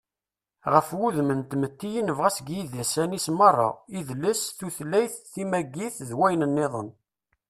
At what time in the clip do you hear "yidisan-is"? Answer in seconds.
2.51-3.27